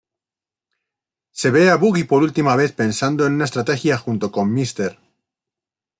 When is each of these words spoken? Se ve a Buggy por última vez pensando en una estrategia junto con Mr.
Se 1.29 1.51
ve 1.55 1.69
a 1.69 1.75
Buggy 1.75 2.05
por 2.05 2.23
última 2.23 2.55
vez 2.61 2.71
pensando 2.81 3.27
en 3.27 3.33
una 3.35 3.45
estrategia 3.45 3.99
junto 3.99 4.31
con 4.31 4.51
Mr. 4.51 4.97